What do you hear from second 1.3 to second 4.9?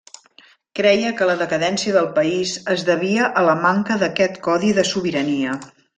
la decadència del país es devia a la manca d'aquest codi de